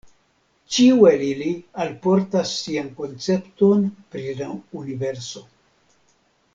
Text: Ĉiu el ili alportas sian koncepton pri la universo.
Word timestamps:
Ĉiu 0.75 1.03
el 1.09 1.25
ili 1.25 1.49
alportas 1.83 2.53
sian 2.63 2.89
koncepton 3.03 3.87
pri 4.15 4.37
la 4.43 4.51
universo. 4.85 5.47